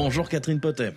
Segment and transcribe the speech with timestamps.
[0.00, 0.92] Bonjour Catherine Potet.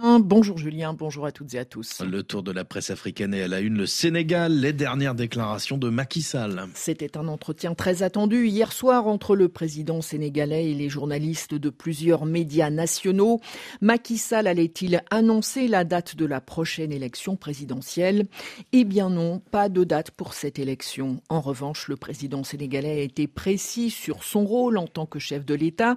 [0.00, 0.20] Julien.
[0.20, 2.00] Bonjour Julien, bonjour à toutes et à tous.
[2.00, 5.76] Le tour de la presse africaine est à la une le Sénégal, les dernières déclarations
[5.78, 6.66] de Macky Sall.
[6.74, 11.70] C'était un entretien très attendu hier soir entre le président sénégalais et les journalistes de
[11.70, 13.40] plusieurs médias nationaux.
[13.80, 18.26] Macky Sall allait-il annoncer la date de la prochaine élection présidentielle?
[18.72, 21.20] Eh bien non, pas de date pour cette élection.
[21.28, 25.44] En revanche, le président sénégalais a été précis sur son rôle en tant que chef
[25.44, 25.96] de l'État.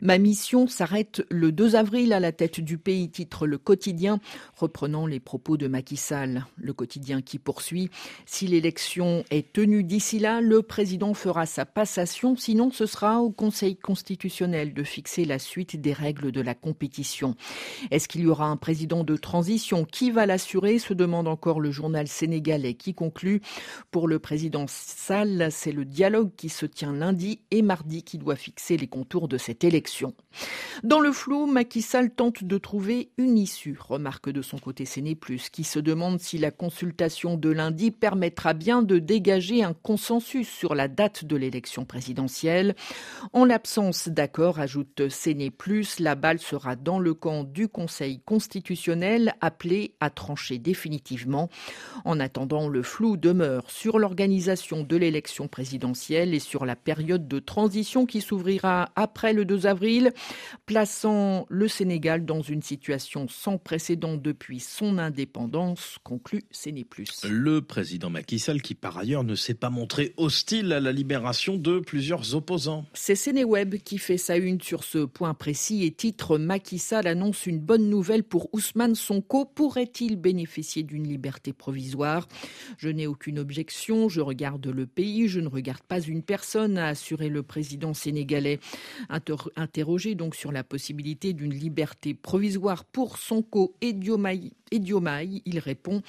[0.00, 4.20] Ma mission s'arrête le 2 avril à la tête du pays, titre le quotidien,
[4.56, 6.46] reprenant les propos de Macky Sall.
[6.56, 7.90] Le quotidien qui poursuit
[8.26, 13.30] Si l'élection est tenue d'ici là, le président fera sa passation, sinon ce sera au
[13.30, 17.34] Conseil constitutionnel de fixer la suite des règles de la compétition.
[17.90, 19.84] Est-ce qu'il y aura un président de transition?
[19.84, 20.78] Qui va l'assurer?
[20.78, 23.40] Se demande encore le journal sénégalais qui conclut
[23.90, 28.36] Pour le président Sall, c'est le dialogue qui se tient lundi et mardi qui doit
[28.36, 30.14] fixer les contours de cette élection.
[30.82, 35.16] Dans le flou, Macky Sall tente de trouver une issue, remarque de son côté Séné
[35.52, 40.74] qui se demande si la consultation de lundi permettra bien de dégager un consensus sur
[40.74, 42.74] la date de l'élection présidentielle.
[43.32, 49.34] En l'absence d'accord, ajoute Séné Plus, la balle sera dans le camp du Conseil constitutionnel
[49.40, 51.48] appelé à trancher définitivement.
[52.04, 57.38] En attendant, le flou demeure sur l'organisation de l'élection présidentielle et sur la période de
[57.38, 60.12] transition qui s'ouvrira après le 2 avril
[60.66, 66.42] plaçant le Sénégal dans une situation sans précédent depuis son indépendance, conclut
[66.88, 67.24] Plus.
[67.28, 71.56] Le président Macky Sall, qui par ailleurs ne s'est pas montré hostile à la libération
[71.56, 72.86] de plusieurs opposants.
[72.94, 77.46] C'est Sénéweb qui fait sa une sur ce point précis et titre Macky Sall annonce
[77.46, 79.44] une bonne nouvelle pour Ousmane Sonko.
[79.44, 82.28] Pourrait-il bénéficier d'une liberté provisoire?
[82.78, 86.88] Je n'ai aucune objection, je regarde le pays, je ne regarde pas une personne, a
[86.88, 88.60] assuré le président sénégalais.
[89.56, 93.94] Interrogé donc sur la possibilité d'une liberté provisoire pour Sonko et
[95.44, 96.02] il répond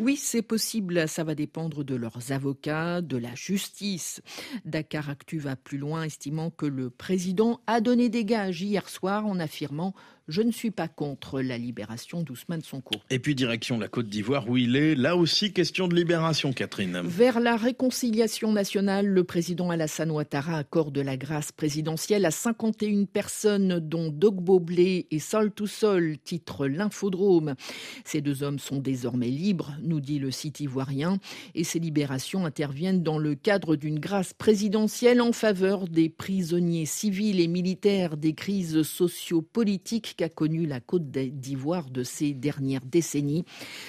[0.00, 4.22] Oui, c'est possible, ça va dépendre de leurs avocats, de la justice.
[4.64, 9.26] Dakar Actu va plus loin, estimant que le président a donné des gages hier soir
[9.26, 9.94] en affirmant
[10.28, 12.94] je ne suis pas contre la libération d'Ousmane Sonko.
[13.10, 17.00] Et puis direction la Côte d'Ivoire où il est là aussi question de libération, Catherine.
[17.04, 23.78] Vers la réconciliation nationale, le président Alassane Ouattara accorde la grâce présidentielle à 51 personnes
[23.80, 27.54] dont Dogbo Blé et Sol to Sol, titre l'infodrome.
[28.04, 31.18] Ces deux hommes sont désormais libres, nous dit le site ivoirien,
[31.54, 37.40] et ces libérations interviennent dans le cadre d'une grâce présidentielle en faveur des prisonniers civils
[37.40, 43.44] et militaires des crises sociopolitiques qu'a connu la Côte d'Ivoire de ces dernières décennies.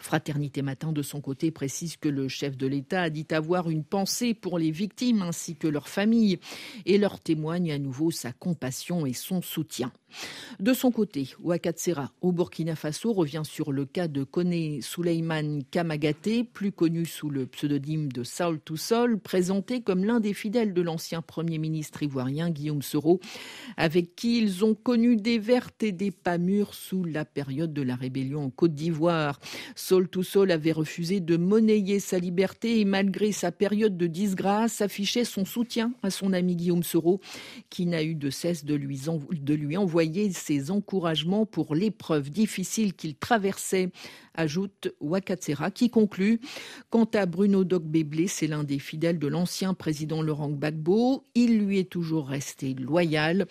[0.00, 3.84] Fraternité Matin, de son côté, précise que le chef de l'État a dit avoir une
[3.84, 6.38] pensée pour les victimes ainsi que leurs familles
[6.86, 9.92] et leur témoigne à nouveau sa compassion et son soutien.
[10.60, 16.44] De son côté, Ouakatsera, au Burkina Faso, revient sur le cas de Kone Suleiman Kamagaté,
[16.44, 21.22] plus connu sous le pseudonyme de Saul Toussol, présenté comme l'un des fidèles de l'ancien
[21.22, 23.20] Premier ministre ivoirien Guillaume Soro,
[23.76, 27.82] avec qui ils ont connu des vertes et des pas mûres sous la période de
[27.82, 29.40] la rébellion en Côte d'Ivoire.
[29.76, 35.24] Saul Toussol avait refusé de monnayer sa liberté et malgré sa période de disgrâce, affichait
[35.24, 37.20] son soutien à son ami Guillaume Soro,
[37.70, 43.90] qui n'a eu de cesse de lui envoyer ses encouragements pour l'épreuve difficile qu'il traversait,
[44.34, 46.40] ajoute Wakatsera, qui conclut
[46.90, 51.24] Quant à Bruno Dogbeblé, c'est l'un des fidèles de l'ancien président Laurent Gbagbo.
[51.34, 53.46] Il lui est toujours resté loyal.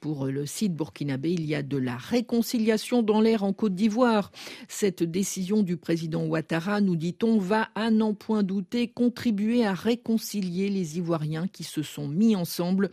[0.00, 4.32] Pour le site burkinabé, il y a de la réconciliation dans l'air en Côte d'Ivoire.
[4.68, 10.68] Cette décision du président Ouattara, nous dit-on, va à n'en point douter contribuer à réconcilier
[10.68, 12.90] les Ivoiriens qui se sont mis ensemble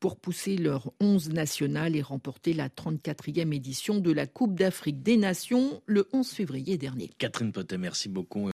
[0.00, 5.16] pour pousser leur 11 national et remporter la 34e édition de la Coupe d'Afrique des
[5.16, 6.78] Nations le 11 février
[7.18, 8.50] Catherine Potet, merci beaucoup.